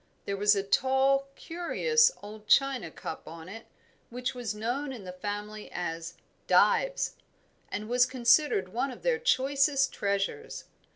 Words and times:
There 0.25 0.35
was 0.35 0.55
a 0.55 0.63
tall, 0.63 1.27
curious 1.35 2.11
old 2.23 2.47
china 2.47 2.89
cup 2.89 3.27
on 3.27 3.47
it 3.47 3.67
which 4.09 4.33
was 4.33 4.55
known 4.55 4.91
in 4.91 5.03
the 5.03 5.11
family 5.11 5.69
as 5.71 6.15
"Dives," 6.47 7.13
and 7.71 7.87
was 7.87 8.07
considered 8.07 8.69
one 8.73 8.89
of 8.89 9.03
their 9.03 9.19
choicest 9.19 9.93
treasures. 9.93 10.63